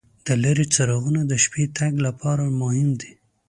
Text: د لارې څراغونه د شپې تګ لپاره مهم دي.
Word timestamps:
د 0.25 0.27
لارې 0.43 0.65
څراغونه 0.73 1.21
د 1.25 1.33
شپې 1.43 1.63
تګ 1.77 1.93
لپاره 2.07 2.43
مهم 2.61 2.89
دي. 3.01 3.11